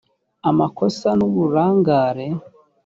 amakosa 0.49 1.09
n 1.19 1.21
uburangare 1.27 2.27